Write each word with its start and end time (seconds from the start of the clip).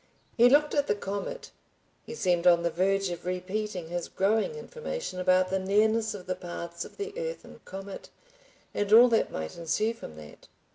He 0.35 0.49
looked 0.49 0.73
at 0.73 0.87
the 0.87 0.95
comet. 0.95 1.51
He 2.07 2.15
seemed 2.15 2.47
on 2.47 2.63
the 2.63 2.71
verge 2.71 3.11
of 3.11 3.23
repeating 3.23 3.89
his 3.89 4.07
growing 4.07 4.55
information 4.55 5.19
about 5.19 5.51
the 5.51 5.59
nearness 5.59 6.15
of 6.15 6.25
the 6.25 6.33
paths 6.33 6.83
of 6.83 6.97
the 6.97 7.13
earth 7.15 7.45
and 7.45 7.63
comet, 7.65 8.09
and 8.73 8.91
all 8.91 9.09
that 9.09 9.31
might 9.31 9.55
ensue 9.55 9.93
from 9.93 10.15
that. 10.15 10.47